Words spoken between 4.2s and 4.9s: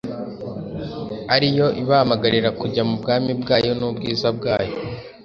bwayo.”